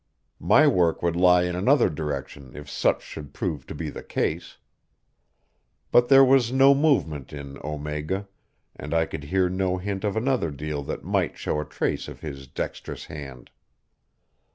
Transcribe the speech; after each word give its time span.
My 0.39 0.65
work 0.65 1.03
would 1.03 1.15
lie 1.15 1.43
in 1.43 1.55
another 1.55 1.87
direction 1.87 2.53
if 2.55 2.67
such 2.67 3.03
should 3.03 3.35
prove 3.35 3.67
to 3.67 3.75
be 3.75 3.91
the 3.91 4.01
case. 4.01 4.57
But 5.91 6.07
there 6.09 6.25
was 6.25 6.51
no 6.51 6.73
movement 6.73 7.31
in 7.31 7.59
Omega, 7.63 8.27
and 8.75 8.95
I 8.95 9.05
could 9.05 9.25
hear 9.25 9.47
no 9.47 9.77
hint 9.77 10.03
of 10.03 10.15
another 10.17 10.49
deal 10.49 10.81
that 10.85 11.03
might 11.03 11.37
show 11.37 11.61
a 11.61 11.65
trace 11.65 12.07
of 12.07 12.21
his 12.21 12.47
dexterous 12.47 13.05
hand. 13.05 13.51